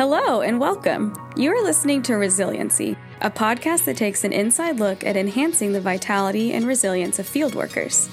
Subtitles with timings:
[0.00, 1.12] Hello and welcome.
[1.36, 5.80] You are listening to Resiliency, a podcast that takes an inside look at enhancing the
[5.82, 8.08] vitality and resilience of field workers.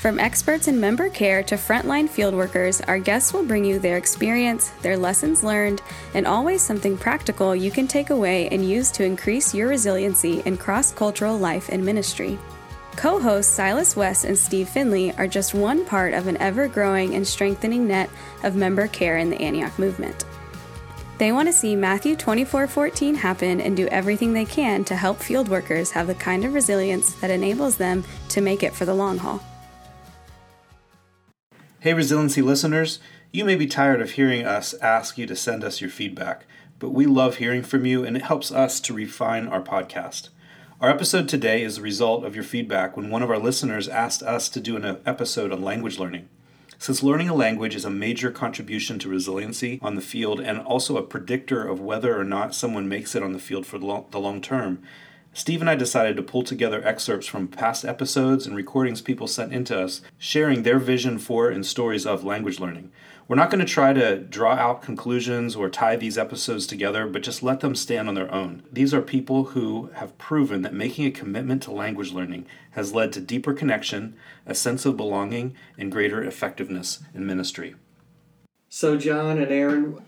[0.00, 3.96] From experts in member care to frontline field workers, our guests will bring you their
[3.96, 5.80] experience, their lessons learned,
[6.12, 10.58] and always something practical you can take away and use to increase your resiliency in
[10.58, 12.38] cross cultural life and ministry.
[12.96, 17.14] Co hosts Silas West and Steve Finley are just one part of an ever growing
[17.14, 18.10] and strengthening net
[18.42, 20.26] of member care in the Antioch movement.
[21.20, 25.50] They want to see Matthew 24:14 happen and do everything they can to help field
[25.50, 29.18] workers have the kind of resilience that enables them to make it for the long
[29.18, 29.44] haul.
[31.80, 33.00] Hey resiliency listeners,
[33.32, 36.46] you may be tired of hearing us ask you to send us your feedback,
[36.78, 40.30] but we love hearing from you and it helps us to refine our podcast.
[40.80, 44.22] Our episode today is the result of your feedback when one of our listeners asked
[44.22, 46.30] us to do an episode on language learning.
[46.80, 50.96] Since learning a language is a major contribution to resiliency on the field and also
[50.96, 53.84] a predictor of whether or not someone makes it on the field for the
[54.18, 54.82] long, term,
[55.34, 59.52] Steve and I decided to pull together excerpts from past episodes and recordings people sent
[59.52, 62.90] in to us, sharing their vision for and stories of language learning.
[63.30, 67.22] We're not going to try to draw out conclusions or tie these episodes together, but
[67.22, 68.64] just let them stand on their own.
[68.72, 73.12] These are people who have proven that making a commitment to language learning has led
[73.12, 74.16] to deeper connection,
[74.46, 77.76] a sense of belonging, and greater effectiveness in ministry.
[78.68, 80.02] So, John and Aaron,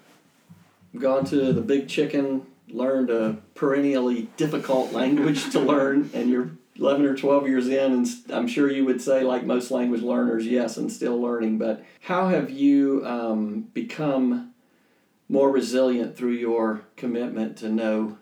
[0.98, 7.04] gone to the Big Chicken, learned a perennially difficult language to learn, and you're 11
[7.04, 10.76] or 12 years in, and I'm sure you would say, like most language learners, yes,
[10.76, 11.58] and still learning.
[11.58, 14.54] But how have you um, become
[15.28, 18.18] more resilient through your commitment to know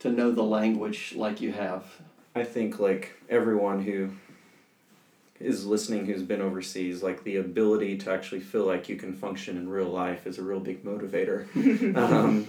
[0.00, 1.84] to know the language like you have?
[2.34, 4.10] I think like everyone who
[5.40, 9.56] is listening who's been overseas, like the ability to actually feel like you can function
[9.56, 11.46] in real life is a real big motivator.
[11.96, 12.46] um,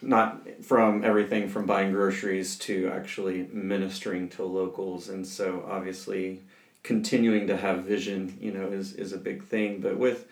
[0.00, 5.08] not from everything from buying groceries to actually ministering to locals.
[5.08, 6.42] And so obviously
[6.82, 9.80] continuing to have vision you know is, is a big thing.
[9.80, 10.26] But with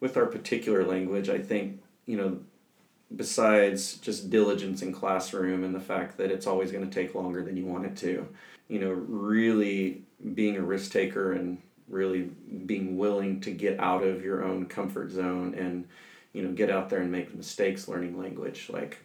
[0.00, 2.38] with our particular language i think you know
[3.14, 7.42] besides just diligence in classroom and the fact that it's always going to take longer
[7.42, 8.26] than you want it to
[8.68, 10.02] you know really
[10.34, 12.30] being a risk taker and really
[12.66, 15.86] being willing to get out of your own comfort zone and
[16.32, 18.98] you know get out there and make mistakes learning language like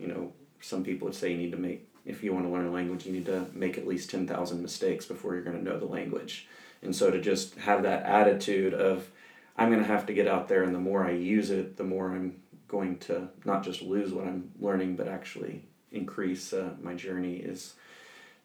[0.00, 2.66] you know, some people would say you need to make, if you want to learn
[2.66, 5.78] a language, you need to make at least 10,000 mistakes before you're going to know
[5.78, 6.48] the language.
[6.82, 9.10] And so to just have that attitude of,
[9.56, 11.84] I'm going to have to get out there, and the more I use it, the
[11.84, 16.94] more I'm going to not just lose what I'm learning, but actually increase uh, my
[16.94, 17.74] journey is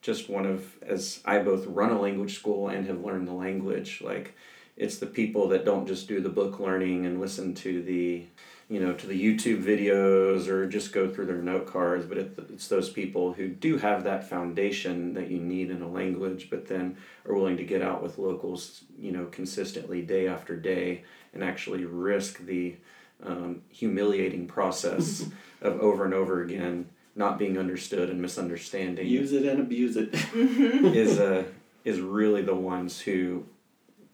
[0.02, 4.02] just one of, as I both run a language school and have learned the language,
[4.04, 4.36] like
[4.76, 8.26] it's the people that don't just do the book learning and listen to the
[8.68, 12.68] you know, to the YouTube videos or just go through their note cards, but it's
[12.68, 16.98] those people who do have that foundation that you need in a language, but then
[17.28, 21.86] are willing to get out with locals, you know, consistently day after day and actually
[21.86, 22.76] risk the
[23.24, 25.26] um, humiliating process
[25.62, 29.08] of over and over again not being understood and misunderstanding.
[29.08, 30.10] Use it and abuse it.
[30.34, 31.44] is uh,
[31.86, 33.46] is really the ones who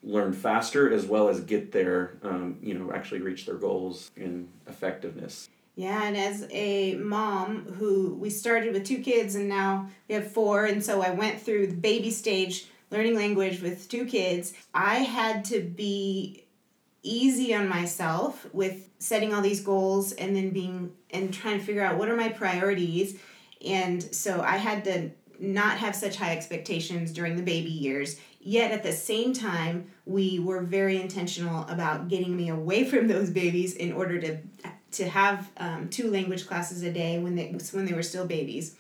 [0.03, 4.47] learn faster as well as get there, um, you know, actually reach their goals in
[4.67, 5.49] effectiveness.
[5.75, 10.31] Yeah, and as a mom who we started with two kids and now we have
[10.31, 14.95] four, and so I went through the baby stage learning language with two kids, I
[14.95, 16.45] had to be
[17.03, 21.83] easy on myself with setting all these goals and then being and trying to figure
[21.83, 23.17] out what are my priorities.
[23.65, 28.71] And so I had to not have such high expectations during the baby years Yet
[28.71, 33.75] at the same time, we were very intentional about getting me away from those babies
[33.75, 34.37] in order to
[34.91, 38.75] to have um, two language classes a day when they when they were still babies,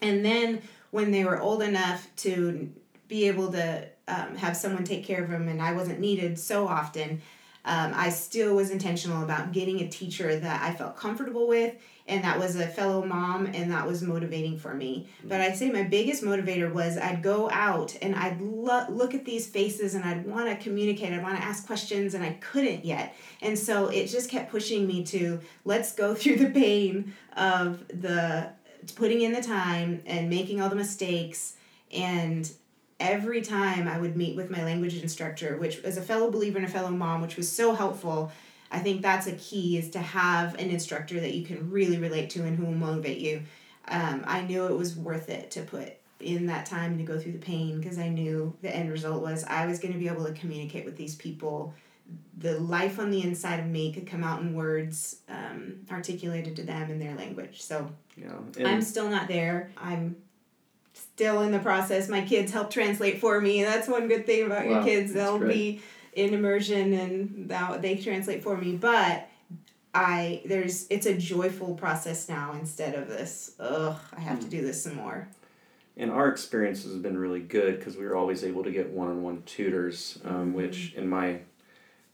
[0.00, 2.70] and then when they were old enough to
[3.08, 6.66] be able to um, have someone take care of them, and I wasn't needed so
[6.66, 7.20] often.
[7.64, 11.74] Um, I still was intentional about getting a teacher that I felt comfortable with
[12.06, 15.08] and that was a fellow mom and that was motivating for me.
[15.24, 19.24] But i'd say my biggest motivator was i'd go out and i'd lo- look at
[19.24, 22.84] these faces and i'd want to communicate i'd want to ask questions and i couldn't
[22.84, 23.16] yet.
[23.40, 28.50] And so it just kept pushing me to let's go through the pain of the
[28.96, 31.56] putting in the time and making all the mistakes
[31.90, 32.50] and
[33.04, 36.66] every time i would meet with my language instructor which as a fellow believer and
[36.66, 38.32] a fellow mom which was so helpful
[38.74, 42.30] I think that's a key is to have an instructor that you can really relate
[42.30, 43.42] to and who will motivate you.
[43.86, 47.32] Um, I knew it was worth it to put in that time to go through
[47.32, 50.24] the pain because I knew the end result was I was going to be able
[50.24, 51.72] to communicate with these people
[52.36, 56.64] the life on the inside of me could come out in words um, articulated to
[56.64, 57.62] them in their language.
[57.62, 57.90] So
[58.56, 58.68] Yeah.
[58.68, 59.70] I'm still not there.
[59.76, 60.16] I'm
[60.94, 62.08] still in the process.
[62.08, 63.62] My kids help translate for me.
[63.62, 65.12] That's one good thing about your kids.
[65.12, 65.54] They'll great.
[65.54, 65.82] be
[66.14, 68.76] in immersion and that they translate for me.
[68.76, 69.28] But
[69.92, 73.52] I there's it's a joyful process now instead of this.
[73.60, 75.28] Ugh, I have to do this some more.
[75.96, 79.08] And our experience has been really good because we were always able to get one
[79.08, 81.40] on one tutors, um, which in my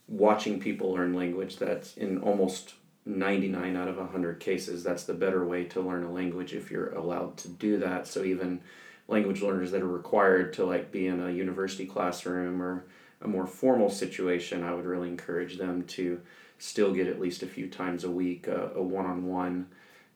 [0.07, 2.75] watching people learn language, that's in almost
[3.07, 6.93] 99 out of 100 cases, that's the better way to learn a language if you're
[6.95, 8.07] allowed to do that.
[8.07, 8.61] So even
[9.09, 12.85] language learners that are required to like be in a university classroom or
[13.23, 16.21] a more formal situation, I would really encourage them to
[16.59, 19.67] still get at least a few times a week a, a one-on-one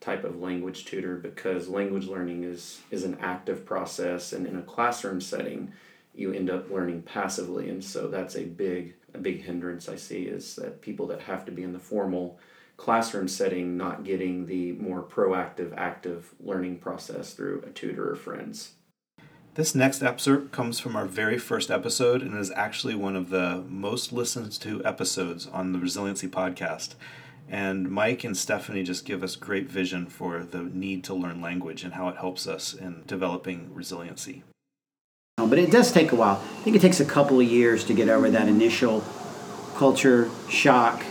[0.01, 4.63] type of language tutor because language learning is is an active process and in a
[4.63, 5.73] classroom setting
[6.15, 10.25] you end up learning passively and so that's a big a big hindrance I see
[10.25, 12.39] is that people that have to be in the formal
[12.77, 18.73] classroom setting not getting the more proactive active learning process through a tutor or friends.
[19.55, 23.65] This next excerpt comes from our very first episode and is actually one of the
[23.69, 26.97] most listened to episodes on the Resiliency podcast.
[27.49, 31.85] And Mike and Stephanie just give us great vision for the need to learn language
[31.85, 34.43] and how it helps us in developing resiliency.
[35.37, 36.43] But it does take a while.
[36.43, 39.05] I think it takes a couple of years to get over that initial
[39.77, 41.05] culture shock,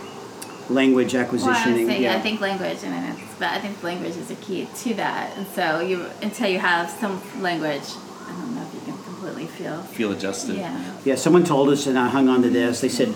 [0.70, 1.86] language Well, I acquisition.
[1.86, 2.16] say, yeah.
[2.16, 5.36] I think language, and then it's, but I think language is a key to that.
[5.36, 7.82] And so you, until you have some language,
[8.22, 9.82] I don't know if you can completely feel.
[9.82, 10.56] Feel adjusted.
[10.56, 10.94] Yeah.
[11.04, 12.80] Yeah, someone told us, and I hung on to this.
[12.80, 13.14] They said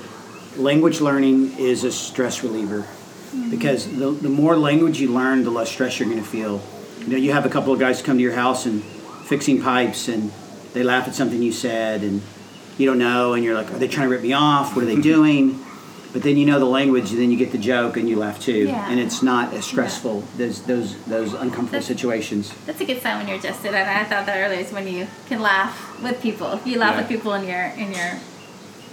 [0.57, 3.51] language learning is a stress reliever mm-hmm.
[3.51, 6.61] because the, the more language you learn, the less stress you're going to feel.
[7.01, 10.09] You know, you have a couple of guys come to your house and fixing pipes,
[10.09, 10.33] and
[10.73, 12.23] they laugh at something you said, and
[12.77, 14.75] you don't know, and you're like, are they trying to rip me off?
[14.75, 15.65] What are they doing?
[16.13, 18.41] But then you know the language, and then you get the joke, and you laugh
[18.41, 18.89] too, Yeah.
[18.91, 20.25] and it's not as stressful.
[20.39, 22.53] Those those those uncomfortable That's- situations.
[22.67, 25.07] That's a good sign when you're adjusted, and I thought that earlier is when you
[25.29, 26.53] can laugh with people.
[26.53, 27.01] If you laugh Yeah.
[27.01, 28.13] with people in your in your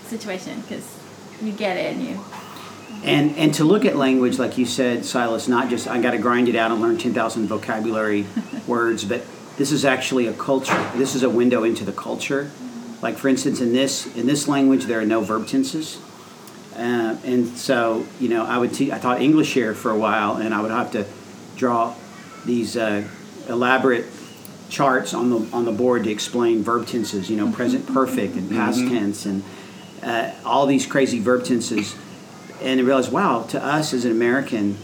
[0.09, 0.83] situation, because
[1.41, 2.19] you get it and you.
[3.03, 6.17] And and to look at language, like you said, Silas, not just I got to
[6.17, 8.25] grind it out and learn ten thousand vocabulary
[8.67, 9.21] words, but
[9.57, 10.89] this is actually a culture.
[10.97, 12.51] This is a window into the culture.
[13.01, 15.97] Like for instance, in this in this language, there are no verb tenses,
[16.75, 20.37] uh, and so you know I would te- I taught English here for a while,
[20.37, 21.05] and I would have to
[21.55, 21.95] draw
[22.45, 23.07] these uh,
[23.47, 24.05] elaborate
[24.69, 27.29] charts on the on the board to explain verb tenses.
[27.29, 29.43] You know, present perfect and past tense, and
[30.03, 31.95] uh, all these crazy verb tenses
[32.61, 34.77] and I realized, wow, to us as an American,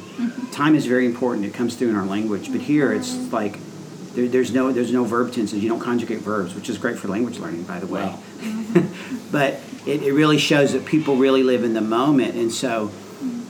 [0.51, 1.45] time is very important.
[1.45, 3.57] It comes through in our language, but here it's like
[4.13, 5.63] there, there's no there's no verb tenses.
[5.63, 8.13] You don't conjugate verbs, which is great for language learning, by the way.
[9.31, 12.91] but it, it really shows that people really live in the moment, and so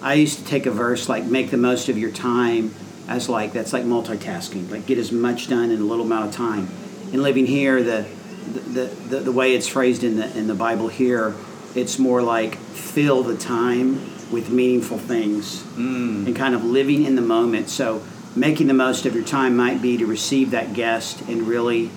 [0.01, 2.74] I used to take a verse like "make the most of your time"
[3.07, 6.36] as like that's like multitasking, like get as much done in a little amount of
[6.36, 6.69] time.
[7.12, 8.07] And living here, the
[8.54, 11.36] the, the, the way it's phrased in the in the Bible here,
[11.75, 13.95] it's more like fill the time
[14.31, 16.25] with meaningful things mm.
[16.25, 17.69] and kind of living in the moment.
[17.69, 18.01] So
[18.36, 21.92] making the most of your time might be to receive that guest and really,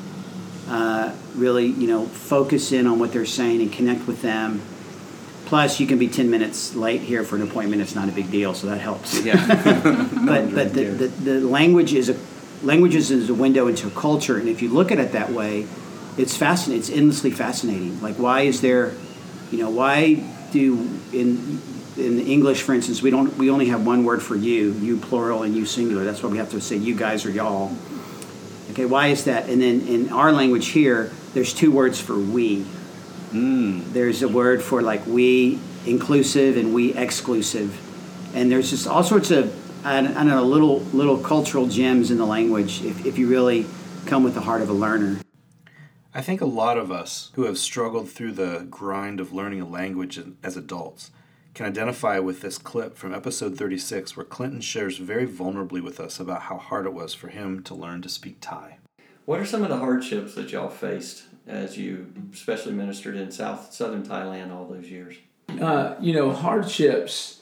[0.69, 4.63] uh, really, you know, focus in on what they're saying and connect with them.
[5.47, 7.83] Plus, you can be ten minutes late here for an appointment.
[7.83, 9.37] It's not a big deal, so that helps Yeah.
[10.27, 12.17] but but the, the, the language is a
[12.65, 15.67] language is a window into a culture and if you look at it that way
[16.17, 18.93] it's fascinating it's endlessly fascinating like why is there
[19.51, 20.15] you know why
[20.51, 20.75] do
[21.13, 21.61] in
[21.97, 25.43] in english for instance we don't we only have one word for you you plural
[25.43, 27.77] and you singular that's why we have to say you guys or y'all
[28.75, 29.49] okay why is that?
[29.49, 32.63] And then in our language here there's two words for we.
[33.31, 33.93] Hmm.
[33.93, 37.81] There's a word for like we inclusive and we exclusive.
[38.35, 39.55] And there's just all sorts of
[39.87, 43.29] I don't I don't know little little cultural gems in the language if, if you
[43.29, 43.67] really
[44.07, 45.21] come with the heart of a learner.
[46.13, 49.69] I think a lot of us who have struggled through the grind of learning a
[49.69, 51.11] language as adults
[51.55, 56.19] can identify with this clip from episode 36 where Clinton shares very vulnerably with us
[56.19, 58.79] about how hard it was for him to learn to speak Thai.
[59.25, 63.73] What are some of the hardships that y'all faced as you especially ministered in South
[63.73, 65.17] Southern Thailand all those years?
[65.61, 67.41] uh, you know, hardships,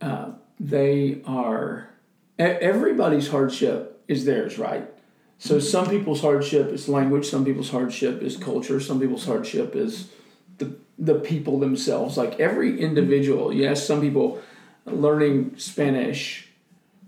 [0.00, 1.88] uh, they are,
[2.38, 4.88] e- everybody's hardship is theirs, right?
[5.38, 10.10] So some people's hardship is language, some people's hardship is culture, some people's hardship is
[10.58, 12.16] the, the people themselves.
[12.16, 14.40] Like every individual, yes, some people
[14.86, 16.48] learning Spanish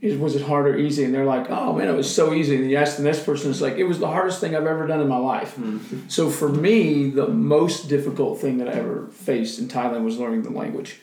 [0.00, 1.05] is was it hard or easy?
[1.05, 2.57] And they're like, oh man, it was so easy.
[2.57, 4.87] And you ask the next person, it's like, it was the hardest thing I've ever
[4.87, 5.57] done in my life.
[5.57, 6.09] Mm-hmm.
[6.09, 10.43] So for me, the most difficult thing that I ever faced in Thailand was learning
[10.43, 11.00] the language.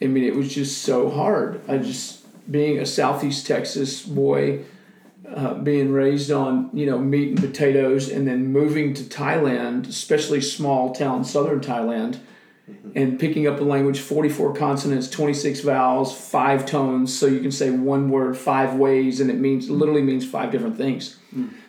[0.00, 1.60] I mean, it was just so hard.
[1.68, 4.64] I just being a Southeast Texas boy,
[5.34, 10.40] uh, being raised on you know meat and potatoes, and then moving to Thailand, especially
[10.40, 12.18] small town southern Thailand,
[12.94, 17.16] and picking up the language 44 consonants 26 vowels five tones.
[17.16, 20.76] So you can say one word five ways and it means literally means five different
[20.76, 21.18] things.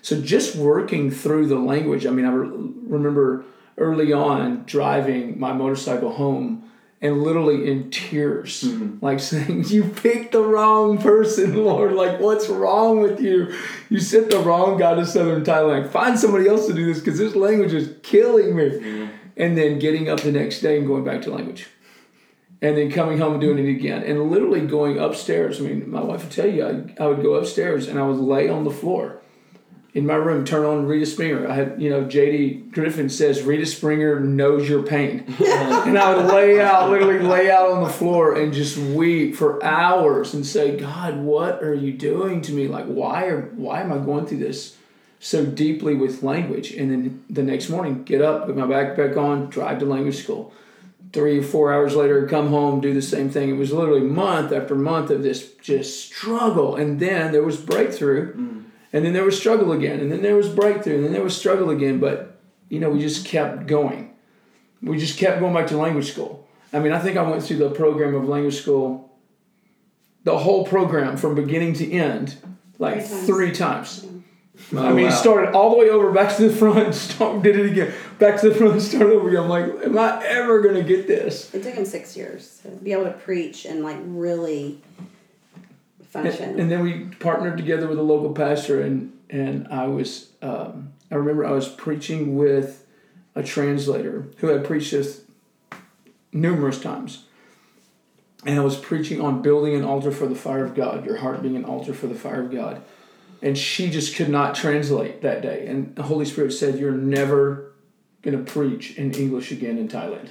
[0.01, 3.46] So just working through the language i mean i re- remember
[3.78, 6.69] early on driving my motorcycle home
[7.01, 9.03] and literally in tears mm-hmm.
[9.03, 11.94] like saying you picked the wrong person lord.
[11.94, 13.56] Like what's wrong with you?
[13.89, 15.89] You sent the wrong guy to southern thailand.
[15.89, 18.70] Find somebody else to do this because this language is killing me.
[18.70, 19.15] Mm-hmm.
[19.38, 21.68] And then getting up the next day and going back to language.
[22.62, 24.03] And then coming home and doing it again.
[24.03, 25.62] And literally going upstairs.
[25.62, 28.18] I mean my wife would tell you i, I would go upstairs and i would
[28.18, 29.22] lay on the floor
[29.93, 33.65] in my room turn on rita springer i had you know jd griffin says rita
[33.65, 38.36] springer knows your pain and i would lay out literally lay out on the floor
[38.36, 42.86] and just weep for hours and say god what are you doing to me like
[42.86, 44.77] why are why am i going through this
[45.19, 46.72] so deeply with language.
[46.72, 50.53] And then the next morning, get up, put my backpack on, drive to language school.
[51.12, 53.50] Three or four hours later, come home, do the same thing.
[53.50, 56.75] It was literally month after month of this just struggle.
[56.75, 58.59] And then there was breakthrough, mm.
[58.93, 61.38] And then there was struggle again, and then there was breakthrough, and then there was
[61.38, 62.00] struggle again.
[62.00, 64.13] But, you know, we just kept going.
[64.81, 66.48] We just kept going back to language school.
[66.72, 69.12] I mean, I think I went through the program of language school,
[70.24, 72.36] the whole program from beginning to end,
[72.77, 73.25] like Three times.
[73.25, 74.05] three times.
[74.74, 75.12] Oh, I mean, wow.
[75.12, 78.50] started all the way over, back to the front, start, did it again, back to
[78.50, 79.43] the front, start over again.
[79.43, 81.53] I'm like, am I ever gonna get this?
[81.53, 85.08] It took him six years to be able to preach and like really And,
[86.10, 86.60] function.
[86.60, 91.16] and then we partnered together with a local pastor, and and I was, um, I
[91.16, 92.86] remember I was preaching with
[93.36, 95.22] a translator who had preached this
[96.32, 97.25] numerous times,
[98.46, 101.42] and I was preaching on building an altar for the fire of God, your heart
[101.42, 102.82] being an altar for the fire of God.
[103.42, 105.66] And she just could not translate that day.
[105.68, 107.72] And the Holy Spirit said, You're never
[108.22, 110.30] going to preach in English again in Thailand.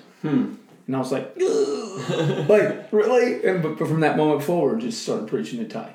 [0.87, 1.78] And I was like, "Ugh."
[2.49, 3.45] like, really?
[3.45, 5.95] And but, but from that moment forward, just started preaching in Thai.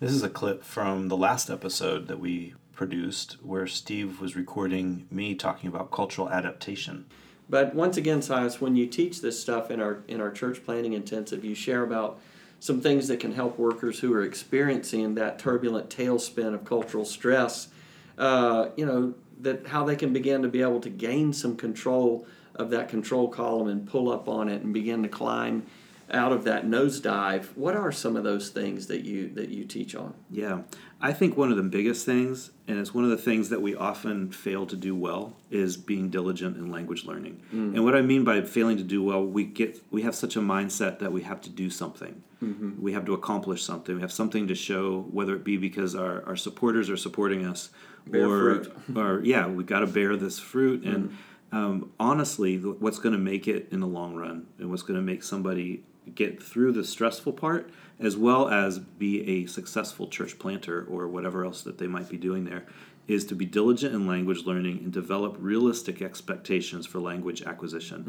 [0.00, 5.06] This is a clip from the last episode that we produced where Steve was recording
[5.10, 7.06] me talking about cultural adaptation.
[7.48, 10.94] But once again, Silas, when you teach this stuff in our in our church planting
[10.94, 12.18] intensive, you share about
[12.58, 17.68] some things that can help workers who are experiencing that turbulent tailspin of cultural stress.
[18.16, 22.26] Uh, you know that how they can begin to be able to gain some control
[22.54, 25.66] of that control column and pull up on it and begin to climb
[26.10, 27.46] out of that nosedive.
[27.56, 30.14] What are some of those things that you that you teach on?
[30.30, 30.62] Yeah,
[31.00, 33.74] I think one of the biggest things, and it's one of the things that we
[33.74, 37.40] often fail to do well, is being diligent in language learning.
[37.52, 37.74] Mm.
[37.74, 40.40] And what I mean by failing to do well, we get we have such a
[40.40, 42.80] mindset that we have to do something, mm-hmm.
[42.80, 46.24] we have to accomplish something, we have something to show, whether it be because our,
[46.26, 47.70] our supporters are supporting us,
[48.06, 48.76] Bear or fruit.
[48.96, 51.10] or yeah, we got to bear this fruit and.
[51.10, 51.14] Mm.
[51.54, 55.02] Um, honestly, what's going to make it in the long run, and what's going to
[55.02, 57.70] make somebody get through the stressful part,
[58.00, 62.16] as well as be a successful church planter or whatever else that they might be
[62.16, 62.66] doing there,
[63.06, 68.02] is to be diligent in language learning and develop realistic expectations for language acquisition.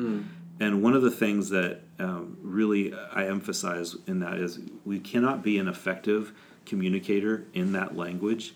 [0.59, 5.43] And one of the things that um, really I emphasize in that is we cannot
[5.43, 6.33] be an effective
[6.65, 8.55] communicator in that language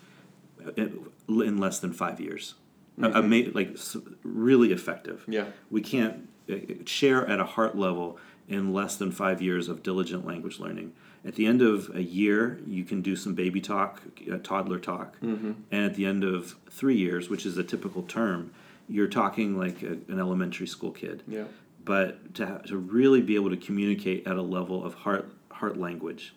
[0.76, 2.56] in in less than five years.
[3.02, 3.78] A- ama- like
[4.24, 5.24] really effective.
[5.28, 5.46] Yeah.
[5.70, 10.26] We can't uh, share at a heart level in less than five years of diligent
[10.26, 10.94] language learning.
[11.26, 14.02] At the end of a year, you can do some baby talk,
[14.32, 15.18] uh, toddler talk.
[15.22, 18.52] And at the end of three years, which is a typical term,
[18.88, 21.44] you're talking like a, an elementary school kid Yeah.
[21.86, 26.34] but to, to really be able to communicate at a level of heart heart language,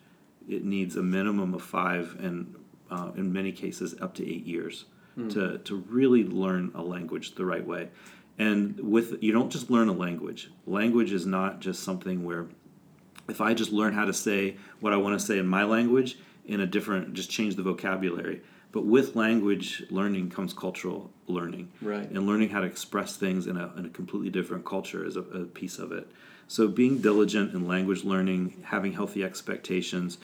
[0.47, 2.53] it needs a minimum of five and
[2.91, 7.45] uh, in many cases up to eight years to, to really learn a language the
[7.45, 7.89] right way.
[8.39, 10.49] And with you don't just learn a language.
[10.65, 12.47] Language is not just something where
[13.29, 16.17] if I just learn how to say what I want to say in my language
[16.45, 18.41] in a different, just change the vocabulary.
[18.71, 21.71] But with language learning comes cultural learning.
[21.81, 22.09] Right.
[22.09, 25.21] And learning how to express things in a, in a completely different culture is a,
[25.21, 26.07] a piece of it.
[26.47, 30.17] So being diligent in language learning, having healthy expectations,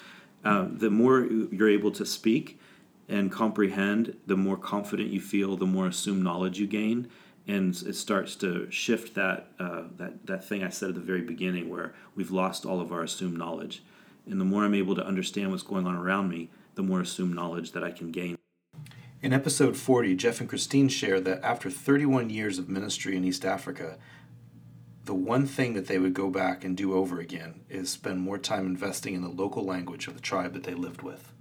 [0.43, 2.60] uh, the more you're able to speak
[3.09, 7.09] and comprehend, the more confident you feel, the more assumed knowledge you gain
[7.49, 11.21] and it starts to shift that uh, that that thing I said at the very
[11.21, 13.81] beginning, where we've lost all of our assumed knowledge,
[14.27, 17.33] And the more I'm able to understand what's going on around me, the more assumed
[17.33, 18.37] knowledge that I can gain.
[19.21, 23.43] In episode 40, Jeff and Christine share that after 31 years of ministry in East
[23.43, 23.97] Africa,
[25.05, 28.37] the one thing that they would go back and do over again is spend more
[28.37, 31.33] time investing in the local language of the tribe that they lived with.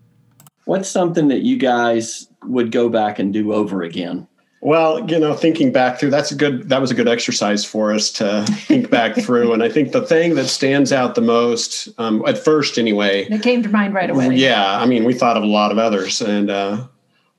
[0.68, 4.28] What's something that you guys would go back and do over again?
[4.60, 7.90] Well, you know, thinking back through that's a good that was a good exercise for
[7.90, 9.54] us to think back through.
[9.54, 13.42] And I think the thing that stands out the most, um, at first anyway, It
[13.42, 14.34] came to mind right away.
[14.34, 16.84] yeah, I mean, we thought of a lot of others, and uh,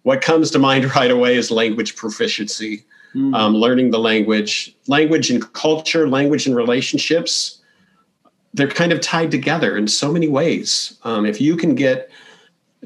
[0.01, 2.83] what comes to mind right away is language proficiency,
[3.13, 7.61] um, learning the language, language and culture, language and relationships.
[8.55, 10.97] They're kind of tied together in so many ways.
[11.03, 12.09] Um, if you can get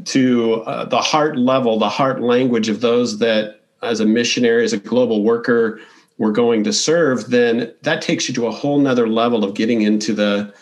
[0.05, 4.73] to uh, the heart level, the heart language of those that, as a missionary, as
[4.73, 5.79] a global worker,
[6.17, 9.81] we're going to serve, then that takes you to a whole nother level of getting
[9.81, 10.53] into the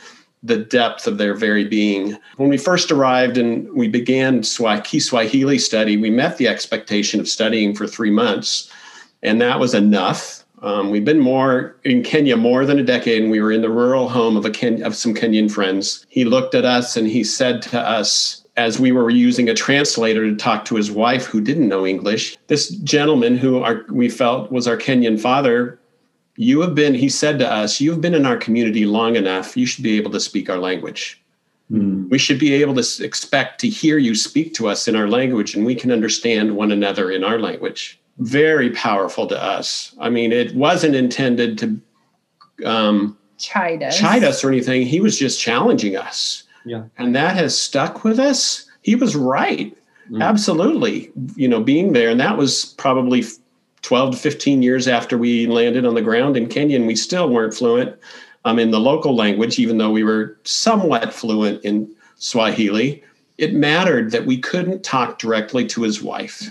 [0.43, 2.17] the depth of their very being.
[2.37, 7.27] When we first arrived and we began Swa- Kiswahili study, we met the expectation of
[7.27, 8.71] studying for three months,
[9.21, 10.43] and that was enough.
[10.63, 13.69] Um, we've been more in Kenya more than a decade, and we were in the
[13.69, 16.07] rural home of a Ken- of some Kenyan friends.
[16.09, 20.29] He looked at us and he said to us, as we were using a translator
[20.29, 24.51] to talk to his wife who didn't know English, this gentleman who our, we felt
[24.51, 25.79] was our Kenyan father
[26.35, 29.57] you have been, he said to us, you've been in our community long enough.
[29.57, 31.21] You should be able to speak our language.
[32.09, 35.55] We should be able to expect to hear you speak to us in our language
[35.55, 37.99] and we can understand one another in our language.
[38.17, 39.95] Very powerful to us.
[39.99, 41.81] I mean, it wasn't intended to
[42.65, 43.97] um, Chide us.
[43.97, 44.85] chide us or anything.
[44.85, 46.43] He was just challenging us.
[46.65, 46.83] Yeah.
[46.97, 48.65] And that has stuck with us.
[48.81, 49.75] He was right.
[50.19, 51.11] Absolutely.
[51.35, 52.09] You know, being there.
[52.09, 53.23] And that was probably
[53.81, 57.29] 12 to 15 years after we landed on the ground in Kenya, and we still
[57.29, 57.97] weren't fluent
[58.45, 63.03] um, in the local language, even though we were somewhat fluent in Swahili.
[63.37, 66.43] It mattered that we couldn't talk directly to his wife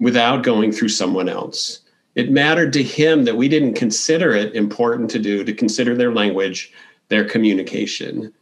[0.00, 1.80] without going through someone else.
[2.14, 6.12] It mattered to him that we didn't consider it important to do, to consider their
[6.12, 6.72] language,
[7.08, 8.32] their communication.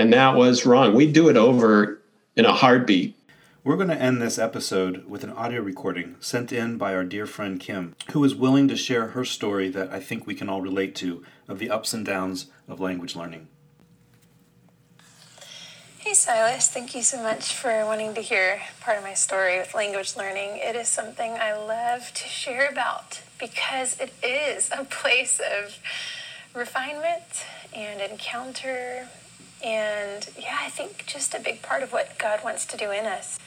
[0.00, 0.94] And that was wrong.
[0.94, 2.00] We'd do it over
[2.34, 3.18] in a heartbeat.
[3.62, 7.26] We're going to end this episode with an audio recording sent in by our dear
[7.26, 10.62] friend Kim, who is willing to share her story that I think we can all
[10.62, 13.48] relate to of the ups and downs of language learning.
[15.98, 19.74] Hey Silas, thank you so much for wanting to hear part of my story with
[19.74, 20.52] language learning.
[20.54, 25.78] It is something I love to share about because it is a place of
[26.54, 27.44] refinement
[27.74, 29.10] and encounter.
[29.64, 33.06] And yeah, I think just a big part of what God wants to do in
[33.06, 33.38] us.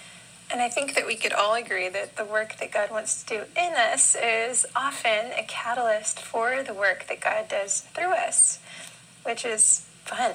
[0.51, 3.37] And I think that we could all agree that the work that God wants to
[3.37, 8.59] do in us is often a catalyst for the work that God does through us,
[9.23, 10.33] which is fun.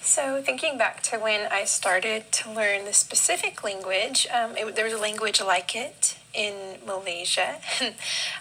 [0.00, 4.84] So, thinking back to when I started to learn the specific language, um, it, there
[4.84, 7.60] was a language like it in Malaysia.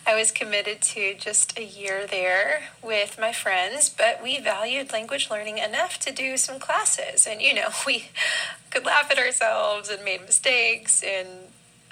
[0.07, 5.29] I was committed to just a year there with my friends, but we valued language
[5.29, 7.27] learning enough to do some classes.
[7.27, 8.09] And, you know, we
[8.71, 11.27] could laugh at ourselves and made mistakes and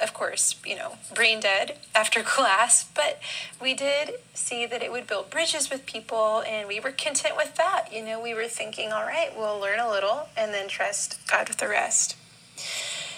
[0.01, 3.19] of course, you know, brain dead after class, but
[3.61, 7.55] we did see that it would build bridges with people and we were content with
[7.55, 7.89] that.
[7.93, 11.47] You know, we were thinking, all right, we'll learn a little and then trust God
[11.47, 12.17] with the rest.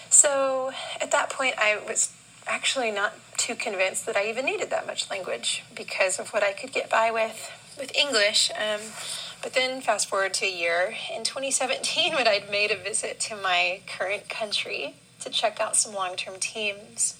[0.09, 2.13] So at that point, I was
[2.47, 6.53] actually not too convinced that I even needed that much language because of what I
[6.53, 8.51] could get by with with English.
[8.51, 8.79] Um,
[9.41, 13.35] but then fast forward to a year in 2017 when I'd made a visit to
[13.35, 17.17] my current country to check out some long-term teams.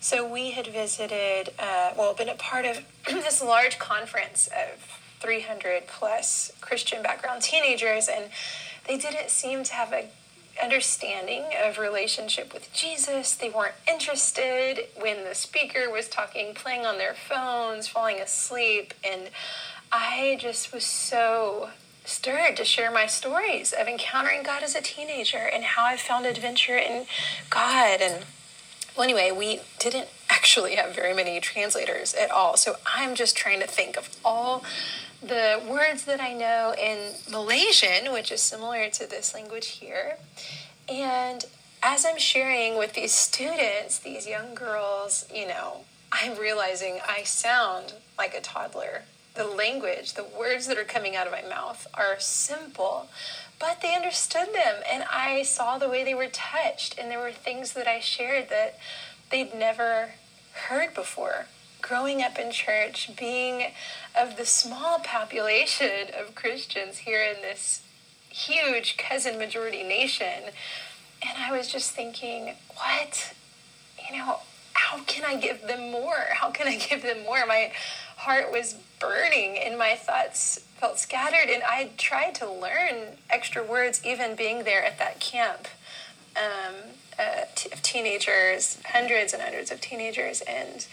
[0.00, 5.86] So we had visited, uh, well, been a part of this large conference of 300
[5.86, 8.30] plus Christian background teenagers, and
[8.88, 10.08] they didn't seem to have a
[10.62, 13.34] understanding of relationship with Jesus.
[13.34, 19.30] They weren't interested when the speaker was talking, playing on their phones, falling asleep, and
[19.92, 21.70] I just was so
[22.04, 26.26] stirred to share my stories of encountering God as a teenager and how I found
[26.26, 27.06] adventure in
[27.50, 28.24] God and
[28.96, 32.56] well, anyway, we didn't actually have very many translators at all.
[32.56, 34.64] So I'm just trying to think of all
[35.22, 40.16] the words that I know in Malaysian, which is similar to this language here.
[40.88, 41.44] And
[41.82, 47.94] as I'm sharing with these students, these young girls, you know, I'm realizing I sound
[48.18, 49.02] like a toddler.
[49.34, 53.08] The language, the words that are coming out of my mouth are simple,
[53.58, 57.30] but they understood them and I saw the way they were touched and there were
[57.30, 58.76] things that I shared that
[59.30, 60.12] they'd never
[60.68, 61.46] heard before.
[61.80, 63.72] Growing up in church, being
[64.18, 67.82] of the small population of Christians here in this
[68.28, 70.52] huge Muslim majority nation.
[71.22, 73.34] And I was just thinking, what?
[74.08, 74.40] You know,
[74.72, 76.26] how can I give them more?
[76.32, 77.46] How can I give them more?
[77.46, 77.72] My
[78.16, 81.50] heart was burning and my thoughts felt scattered.
[81.50, 85.68] And I tried to learn extra words, even being there at that camp
[86.36, 86.74] um,
[87.18, 90.42] uh, t- of teenagers, hundreds and hundreds of teenagers.
[90.42, 90.86] And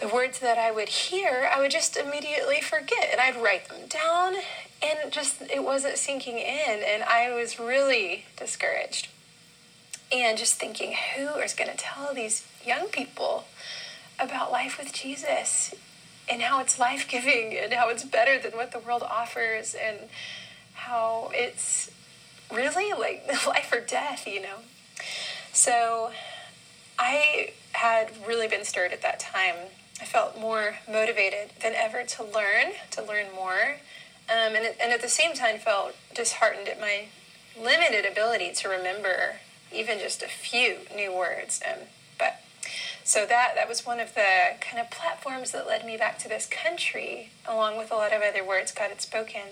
[0.00, 3.08] the words that I would hear, I would just immediately forget.
[3.10, 4.34] And I'd write them down
[4.82, 6.82] and just it wasn't sinking in.
[6.86, 9.08] And I was really discouraged.
[10.10, 13.44] And just thinking, who is going to tell these young people
[14.18, 15.74] about life with Jesus
[16.30, 19.98] and how it's life giving and how it's better than what the world offers and
[20.74, 21.90] how it's
[22.52, 24.58] really like life or death, you know?
[25.52, 26.10] So
[26.98, 29.54] I had really been stirred at that time.
[30.00, 33.78] I felt more motivated than ever to learn, to learn more.
[34.30, 37.06] Um, and, and at the same time, felt disheartened at my
[37.58, 39.36] limited ability to remember
[39.72, 41.60] even just a few new words.
[41.66, 41.86] Um,
[42.18, 42.40] but
[43.04, 46.28] so that that was one of the kind of platforms that led me back to
[46.28, 49.42] this country, along with a lot of other words God had spoken.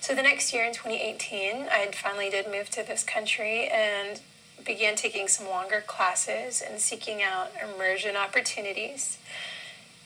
[0.00, 4.20] So the next year in 2018, I finally did move to this country and
[4.64, 9.18] began taking some longer classes and seeking out immersion opportunities.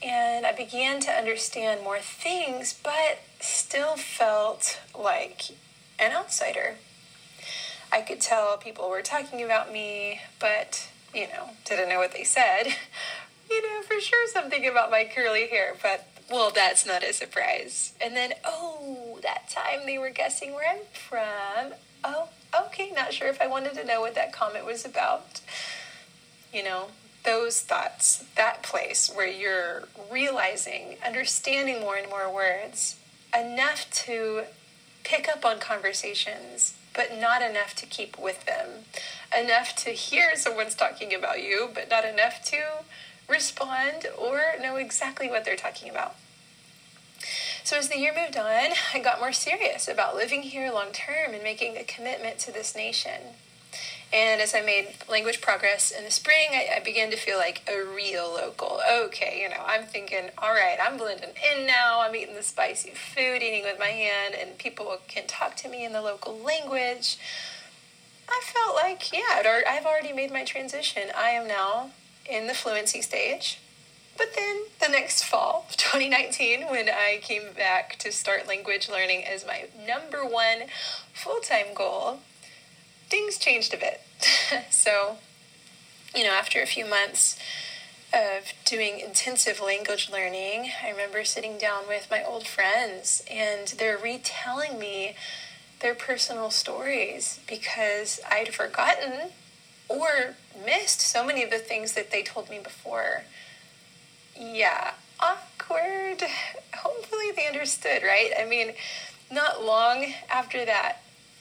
[0.03, 5.51] And I began to understand more things, but still felt like
[5.99, 6.77] an outsider.
[7.93, 12.25] I could tell people were talking about me, but, you know, didn't know what they
[12.25, 12.67] said.
[13.51, 17.93] You know, for sure something about my curly hair, but, well, that's not a surprise.
[18.01, 21.79] And then, oh, that time they were guessing where I'm from.
[23.05, 25.43] Not sure if I wanted to know what that comment was about.
[26.55, 26.87] You know,
[27.23, 32.97] those thoughts, that place where you're realizing, understanding more and more words,
[33.38, 34.45] enough to
[35.03, 38.85] pick up on conversations but not enough to keep with them.
[39.37, 42.85] Enough to hear someone's talking about you, but not enough to
[43.29, 46.14] respond or know exactly what they're talking about.
[47.64, 51.33] So, as the year moved on, I got more serious about living here long term
[51.33, 53.33] and making a commitment to this nation.
[54.12, 57.66] And as I made language progress in the spring, I, I, began to feel like
[57.66, 58.81] a real local.
[58.88, 62.00] Okay, you know, I'm thinking, all right, I'm blending in now.
[62.03, 65.87] I'm eating the spicy food, eating with my hand, and people can talk to me
[65.87, 67.18] in the local language.
[68.29, 71.05] I felt like, yeah, I've already made my transition.
[71.16, 71.92] I am now
[72.31, 73.59] in the fluency stage.
[74.16, 79.46] But then the next fall, 2019, when I came back to start language learning as
[79.46, 80.68] my number one
[81.12, 82.20] full time goal,
[83.09, 84.00] things changed a bit.
[84.70, 85.18] so,
[86.14, 87.37] you know, after a few months
[88.12, 93.98] of doing intensive language learning, I remember sitting down with my old friends and they're
[93.98, 95.16] retelling me
[95.81, 99.31] their personal stories because I'd forgotten
[99.88, 103.24] or missed so many of the things that they told me before.
[104.38, 106.23] Yeah, awkward.
[106.77, 108.31] Hopefully they understood, right?
[108.38, 108.73] I mean,
[109.31, 110.99] not long after that,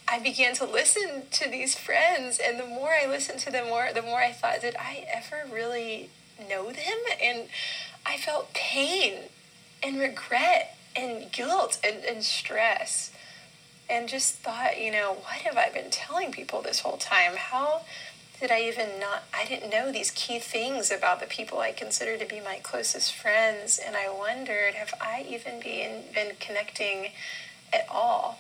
[0.08, 3.90] I began to listen to these friends, and the more I listened to them, more
[3.94, 6.10] the more I thought, did I ever really
[6.50, 6.98] know them?
[7.22, 7.48] And
[8.06, 9.14] I felt pain
[9.82, 13.12] and regret and guilt and, and stress,
[13.90, 17.36] and just thought, you know, what have I been telling people this whole time?
[17.36, 17.82] How
[18.44, 19.24] did I even not?
[19.34, 23.16] I didn't know these key things about the people I consider to be my closest
[23.16, 27.12] friends, and I wondered, have I even been been connecting
[27.72, 28.40] at all?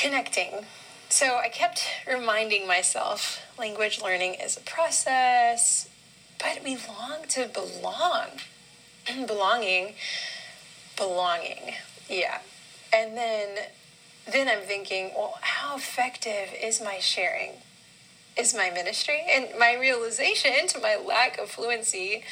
[0.00, 0.64] connecting.
[1.10, 5.90] So I kept reminding myself language learning is a process,
[6.38, 8.40] but we long to belong.
[9.26, 9.92] belonging,
[10.96, 11.74] belonging.
[12.08, 12.38] Yeah.
[12.94, 13.66] And then
[14.26, 17.56] then I'm thinking, well, how effective is my sharing?
[18.40, 19.20] Is my ministry?
[19.28, 22.24] And my realization to my lack of fluency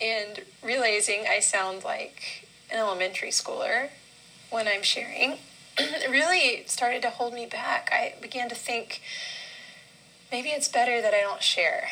[0.00, 3.90] and realizing I sound like an elementary schooler
[4.50, 5.38] when I'm sharing
[6.10, 7.90] really started to hold me back.
[7.92, 9.02] I began to think
[10.32, 11.90] maybe it's better that I don't share.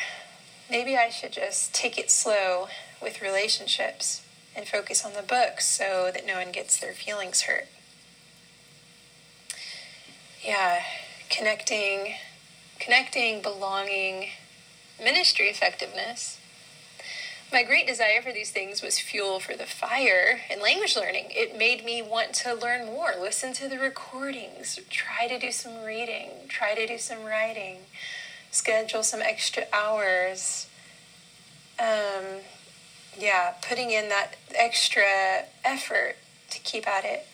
[0.69, 2.67] Maybe I should just take it slow
[3.01, 4.21] with relationships
[4.53, 7.69] and focus on the books so that no one gets their feelings hurt.
[10.43, 10.81] Yeah,
[11.29, 12.15] connecting,
[12.83, 14.29] connecting, belonging,
[15.01, 16.37] ministry effectiveness
[17.51, 21.25] my great desire for these things was fuel for the fire in language learning.
[21.31, 25.83] It made me want to learn more, listen to the recordings, try to do some
[25.83, 27.79] reading, try to do some writing,
[28.51, 30.67] schedule some extra hours.
[31.77, 32.41] Um,
[33.17, 36.15] yeah, putting in that extra effort
[36.51, 37.27] to keep at it.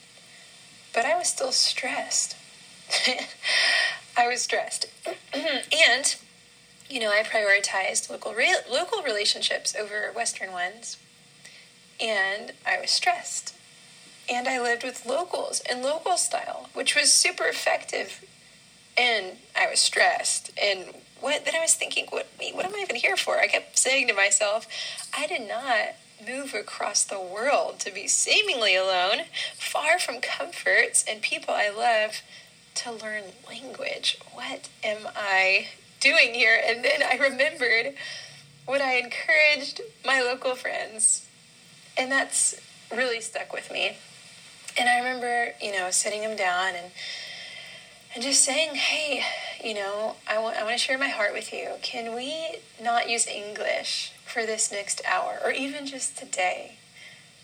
[0.93, 2.35] but I was still stressed.
[4.17, 4.87] I was stressed.
[5.33, 6.15] and,
[6.89, 10.97] you know, I prioritized local, re- local relationships over Western ones.
[12.01, 13.53] And I was stressed.
[14.29, 18.25] And I lived with locals in local style, which was super effective.
[18.97, 20.51] And I was stressed.
[20.61, 23.39] And what then I was thinking, what what am I even here for?
[23.39, 24.67] I kept saying to myself,
[25.17, 29.21] I did not move across the world to be seemingly alone,
[29.55, 32.21] far from comforts and people I love,
[32.77, 34.19] to learn language.
[34.33, 35.67] What am I
[35.99, 36.59] doing here?
[36.63, 37.95] And then I remembered
[38.65, 41.27] what I encouraged my local friends.
[41.97, 42.59] And that's
[42.95, 43.97] really stuck with me.
[44.79, 46.91] And I remember, you know, sitting them down and
[48.13, 49.23] and just saying, hey,
[49.63, 51.73] you know, I want I want to share my heart with you.
[51.81, 56.77] Can we not use English for this next hour or even just today?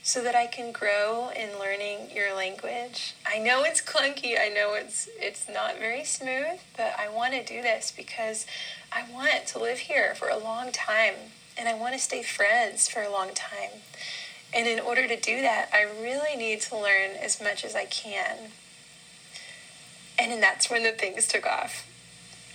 [0.06, 3.16] So that I can grow in learning your language.
[3.26, 4.38] I know it's clunky.
[4.38, 8.46] I know it's it's not very smooth, but I want to do this because
[8.92, 11.14] I want to live here for a long time
[11.58, 13.82] and I want to stay friends for a long time.
[14.54, 17.86] And in order to do that, I really need to learn as much as I
[17.86, 18.52] can.
[20.20, 21.88] And that's when the things took off.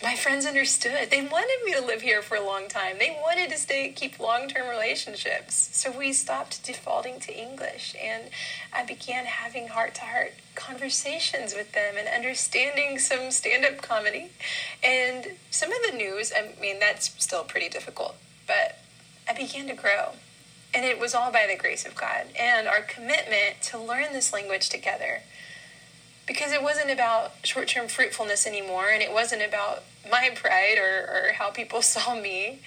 [0.00, 1.10] My friends understood.
[1.10, 2.98] They wanted me to live here for a long time.
[2.98, 5.70] They wanted to stay keep long-term relationships.
[5.72, 8.30] So we stopped defaulting to English and
[8.72, 14.30] I began having heart-to-heart conversations with them and understanding some stand-up comedy.
[14.84, 18.14] And some of the news, I mean that's still pretty difficult,
[18.46, 18.78] but
[19.28, 20.12] I began to grow.
[20.72, 24.32] And it was all by the grace of God and our commitment to learn this
[24.32, 25.22] language together.
[26.28, 31.30] Because it wasn't about short term fruitfulness anymore, and it wasn't about my pride or,
[31.30, 32.60] or how people saw me,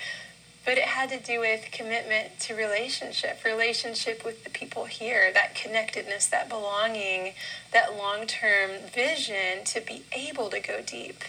[0.65, 5.55] but it had to do with commitment to relationship, relationship with the people here, that
[5.55, 7.33] connectedness, that belonging,
[7.71, 11.23] that long term vision to be able to go deep,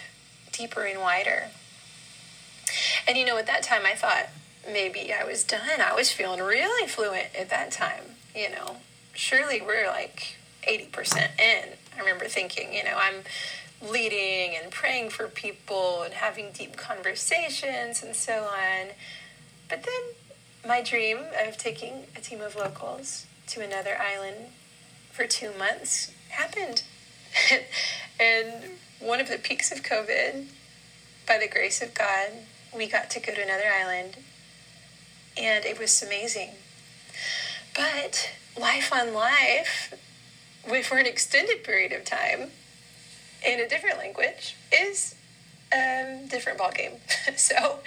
[0.51, 1.49] deeper and wider.
[3.07, 4.29] And you know, at that time, I thought,
[4.65, 5.81] maybe I was done.
[5.81, 8.77] I was feeling really fluent at that time, you know.
[9.13, 11.69] Surely we're like 80% in.
[11.95, 13.23] I remember thinking, you know, I'm
[13.91, 18.87] leading and praying for people and having deep conversations and so on.
[19.69, 24.47] But then my dream of taking a team of locals to another island
[25.11, 26.83] for two months happened.
[28.19, 30.45] and one of the peaks of COVID,
[31.27, 32.29] by the grace of God,
[32.75, 34.17] we got to go to another island
[35.37, 36.51] and it was amazing.
[37.75, 39.93] But life on life,
[40.83, 42.51] for an extended period of time,
[43.45, 45.15] in a different language, is
[45.71, 46.99] a different ballgame.
[47.37, 47.79] so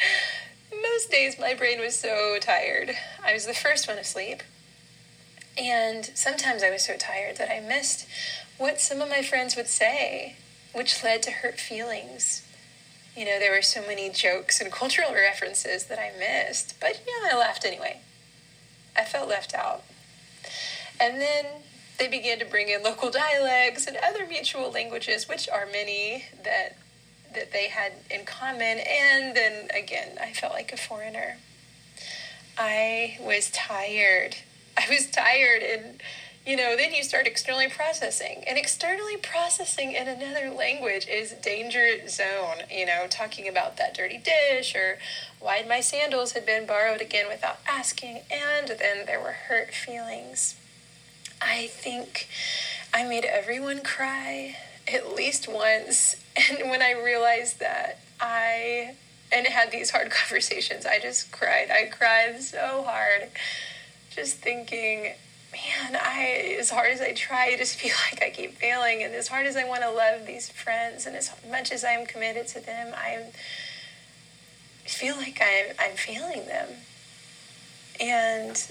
[0.71, 2.97] most days my brain was so tired.
[3.25, 4.43] I was the first one asleep.
[5.59, 8.07] And sometimes I was so tired that I missed
[8.59, 10.37] what some of my friends would say,
[10.75, 12.43] which led to hurt feelings
[13.17, 17.33] you know, there were so many jokes and cultural references that I missed, but yeah,
[17.33, 18.01] I laughed anyway.
[18.95, 19.83] I felt left out.
[21.01, 21.47] And then
[21.99, 26.77] they began to bring in local dialects and other mutual languages, which are many that
[27.35, 28.79] that they had in common.
[28.79, 31.37] And then again, I felt like a foreigner.
[32.57, 34.37] I was tired.
[34.79, 36.03] I was tired and
[36.47, 38.45] you know, then you start externally processing.
[38.47, 44.19] And externally processing in another language is danger zone, you know, talking about that dirty
[44.19, 44.99] dish or
[45.41, 48.21] why my sandals had been borrowed again without asking.
[48.31, 50.55] And then there were hurt feelings.
[51.41, 52.29] I think
[52.93, 54.57] I made everyone cry
[54.93, 56.17] at least once.
[56.51, 58.95] And when I realized that, I
[59.33, 61.71] and had these hard conversations, I just cried.
[61.71, 63.31] I cried so hard
[64.11, 65.15] just thinking
[65.53, 69.15] man, I as hard as I try, I just feel like I keep failing, and
[69.15, 72.47] as hard as I want to love these friends, and as much as I'm committed
[72.49, 73.31] to them, I
[74.85, 76.69] feel like I'm I'm failing them.
[77.99, 78.71] And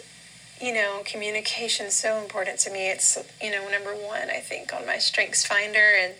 [0.61, 2.89] you know, communication is so important to me.
[2.89, 6.13] It's you know number one, I think, on my Strengths Finder, and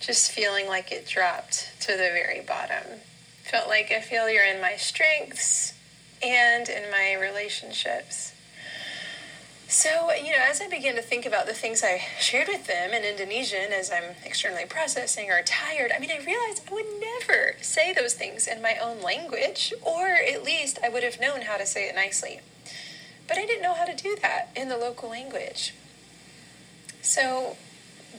[0.00, 3.00] just feeling like it dropped to the very bottom.
[3.44, 5.74] Felt like a failure in my strengths
[6.22, 8.32] and in my relationships
[9.72, 12.92] so, you know, as I began to think about the things I shared with them
[12.92, 17.56] in Indonesian as I'm externally processing or tired, I mean, I realized I would never
[17.62, 21.56] say those things in my own language, or at least I would have known how
[21.56, 22.40] to say it nicely.
[23.28, 25.74] But I didn't know how to do that in the local language.
[27.00, 27.56] So,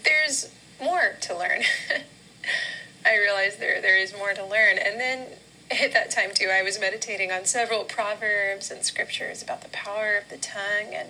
[0.03, 1.61] there's more to learn.
[3.05, 4.77] I realized there there is more to learn.
[4.77, 5.27] And then
[5.71, 10.17] at that time too, I was meditating on several proverbs and scriptures about the power
[10.17, 11.09] of the tongue and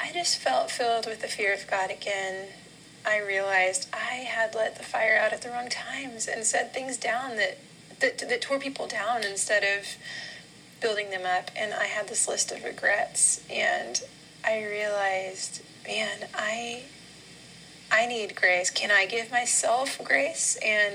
[0.00, 2.48] I just felt filled with the fear of God again
[3.04, 6.96] I realized I had let the fire out at the wrong times and said things
[6.96, 7.58] down that
[8.00, 9.86] that, that tore people down instead of
[10.82, 11.50] building them up.
[11.56, 14.02] And I had this list of regrets, and
[14.44, 16.82] I realized, man, I
[17.90, 18.70] I need grace.
[18.70, 20.94] Can I give myself grace and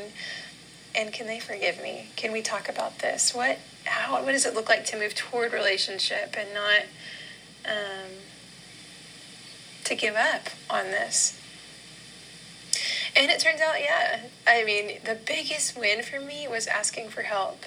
[0.96, 2.10] and can they forgive me?
[2.16, 3.34] Can we talk about this?
[3.34, 6.82] What how what does it look like to move toward relationship and not
[7.66, 8.12] um,
[9.86, 11.40] to give up on this?
[13.16, 14.28] And it turns out, yeah.
[14.46, 17.64] I mean, the biggest win for me was asking for help.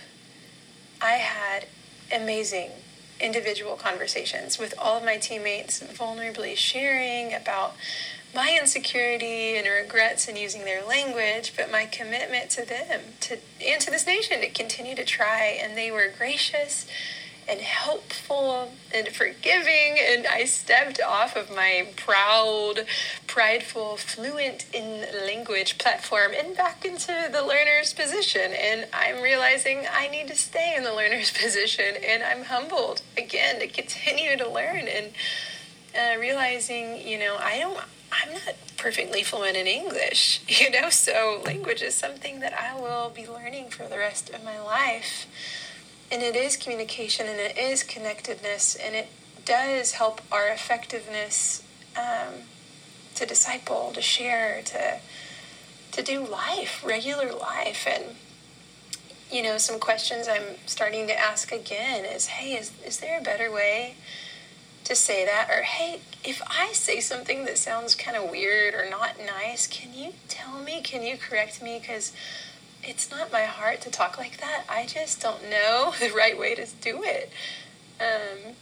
[1.00, 1.66] I had
[2.12, 2.70] amazing
[3.20, 7.74] individual conversations with all of my teammates, vulnerably sharing about
[8.34, 13.80] my insecurity and regrets in using their language, but my commitment to them to and
[13.80, 15.58] to this nation to continue to try.
[15.60, 16.86] And they were gracious
[17.50, 19.98] and helpful and forgiving.
[20.00, 22.86] And I stepped off of my proud,
[23.26, 28.52] prideful, fluent in language platform and back into the learner's position.
[28.52, 31.96] And I'm realizing I need to stay in the learner's position.
[32.06, 35.10] And I'm humbled again to continue to learn and
[35.92, 37.78] uh, realizing, you know, I don't.
[38.12, 43.08] I'm not perfectly fluent in English, you know, so language is something that I will
[43.08, 45.28] be learning for the rest of my life
[46.10, 49.08] and it is communication and it is connectedness and it
[49.44, 51.62] does help our effectiveness
[51.96, 52.34] um,
[53.14, 54.98] to disciple to share to
[55.92, 57.86] to do life regular life.
[57.88, 58.16] And
[59.30, 63.22] you know some questions i'm starting to ask again is hey is, is there a
[63.22, 63.94] better way
[64.84, 65.48] to say that?
[65.50, 69.94] Or hey if i say something that sounds kind of weird or not nice can
[69.94, 70.80] you tell me?
[70.80, 71.78] Can you correct me?
[71.78, 72.12] Because
[72.82, 74.64] it's not my heart to talk like that.
[74.68, 77.30] I just don't know the right way to do it.
[78.00, 78.54] Um,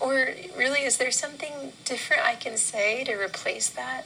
[0.00, 4.04] or really, is there something different I can say to replace that?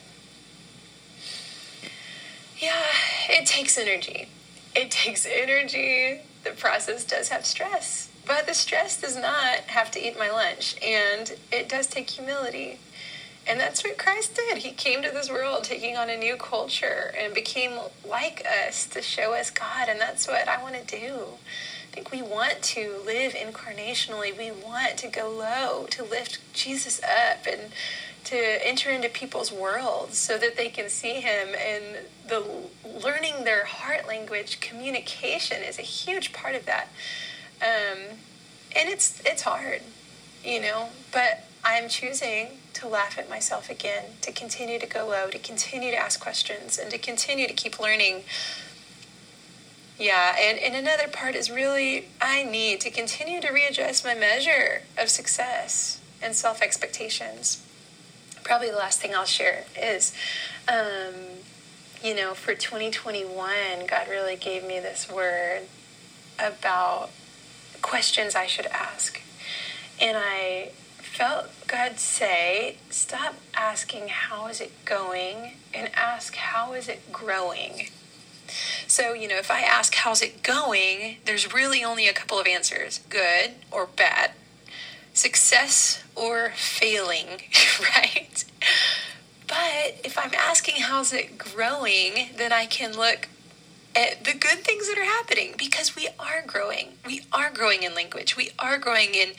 [2.59, 2.85] Yeah,
[3.29, 4.29] it takes energy.
[4.77, 6.21] It takes energy.
[6.45, 10.77] The process does have stress, but the stress does not have to eat my lunch,
[10.83, 12.79] and it does take humility.
[13.47, 14.59] And that's what Christ did.
[14.59, 17.73] He came to this world taking on a new culture and became
[18.09, 19.89] like us to show us God.
[19.89, 21.25] And that's what I want to do.
[21.91, 24.37] I think we want to live incarnationally.
[24.37, 27.73] We want to go low, to lift Jesus up and
[28.25, 32.45] to enter into people's worlds so that they can see him and the
[33.03, 36.89] learning their heart language communication is a huge part of that
[37.63, 37.99] um,
[38.77, 39.81] and it's it's hard
[40.45, 45.29] you know but i'm choosing to laugh at myself again, to continue to go low,
[45.29, 48.23] to continue to ask questions, and to continue to keep learning.
[49.99, 54.83] Yeah, and, and another part is really I need to continue to readjust my measure
[54.99, 57.63] of success and self expectations.
[58.43, 60.15] Probably the last thing I'll share is,
[60.67, 61.15] um,
[62.03, 65.65] you know, for 2021, God really gave me this word
[66.39, 67.11] about
[67.83, 69.21] questions I should ask.
[70.01, 70.71] And I
[71.11, 77.89] felt God say, stop asking how is it going and ask how is it growing.
[78.87, 82.47] So, you know, if I ask how's it going, there's really only a couple of
[82.47, 84.33] answers good or bad,
[85.13, 87.43] success or failing,
[87.81, 88.45] right?
[89.47, 93.29] But if I'm asking how's it growing, then I can look
[93.97, 96.93] at the good things that are happening because we are growing.
[97.05, 98.37] We are growing in language.
[98.37, 99.31] We are growing in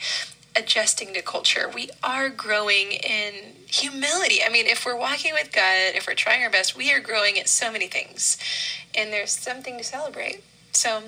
[0.54, 1.70] adjusting to culture.
[1.72, 4.40] We are growing in humility.
[4.44, 7.38] I mean, if we're walking with God, if we're trying our best, we are growing
[7.38, 8.36] at so many things.
[8.94, 10.42] And there's something to celebrate.
[10.72, 11.04] So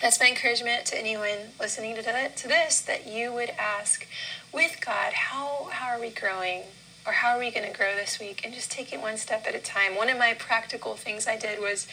[0.00, 4.06] that's my encouragement to anyone listening to, to this that you would ask
[4.52, 6.62] with God, how, how are we growing?
[7.06, 8.42] Or how are we going to grow this week?
[8.44, 9.96] And just take it one step at a time.
[9.96, 11.88] One of my practical things I did was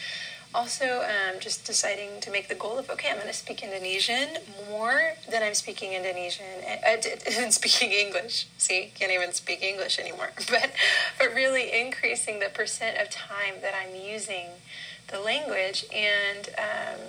[0.56, 4.28] also um, just deciding to make the goal of okay i'm going to speak indonesian
[4.70, 6.46] more than i'm speaking indonesian
[6.86, 8.46] and uh, speaking english.
[8.56, 10.30] See can't even speak english anymore.
[10.50, 10.70] But
[11.18, 14.46] but really increasing the percent of time that i'm using
[15.12, 17.00] the language and um,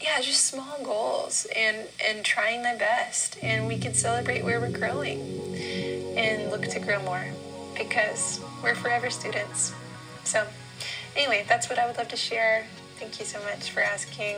[0.00, 1.76] yeah just small goals and
[2.06, 3.38] and trying my best.
[3.42, 5.20] And we can celebrate where we're growing
[6.16, 7.26] and look to grow more
[7.76, 9.72] because we're forever students.
[10.24, 10.46] So
[11.16, 12.66] anyway, that's what I would love to share.
[12.98, 14.36] Thank you so much for asking.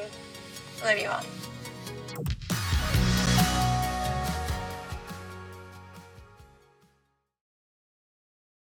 [0.85, 1.48] Love you all.